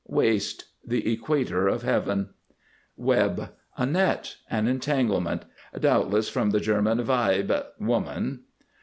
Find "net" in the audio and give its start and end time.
3.85-4.35